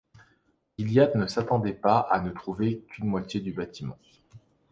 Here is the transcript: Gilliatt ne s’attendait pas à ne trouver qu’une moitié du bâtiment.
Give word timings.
Gilliatt 0.79 1.13
ne 1.13 1.27
s’attendait 1.27 1.75
pas 1.75 1.99
à 1.99 2.21
ne 2.21 2.31
trouver 2.31 2.79
qu’une 2.89 3.05
moitié 3.05 3.39
du 3.39 3.51
bâtiment. 3.53 3.99